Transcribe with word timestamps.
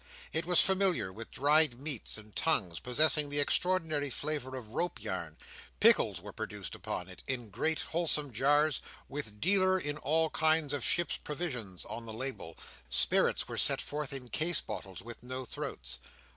It 0.33 0.47
was 0.47 0.59
familiar 0.61 1.13
with 1.13 1.29
dried 1.29 1.79
meats 1.79 2.17
and 2.17 2.35
tongues, 2.35 2.79
possessing 2.79 3.27
an 3.31 3.39
extraordinary 3.39 4.09
flavour 4.09 4.55
of 4.55 4.69
rope 4.73 4.99
yarn. 4.99 5.37
Pickles 5.79 6.19
were 6.19 6.33
produced 6.33 6.73
upon 6.73 7.07
it, 7.07 7.21
in 7.27 7.51
great 7.51 7.81
wholesale 7.81 8.29
jars, 8.31 8.81
with 9.07 9.39
"dealer 9.39 9.79
in 9.79 9.97
all 9.99 10.31
kinds 10.31 10.73
of 10.73 10.83
Ships' 10.83 11.17
Provisions" 11.17 11.85
on 11.85 12.07
the 12.07 12.13
label; 12.13 12.57
spirits 12.89 13.47
were 13.47 13.59
set 13.59 13.79
forth 13.79 14.11
in 14.11 14.29
case 14.29 14.59
bottles 14.59 15.03
with 15.03 15.21
no 15.21 15.45
throats. 15.45 15.99